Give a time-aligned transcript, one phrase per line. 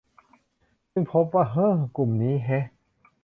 [0.91, 2.65] ซึ่งพบว่า เอ้อ กลุ่มนี้แฮะ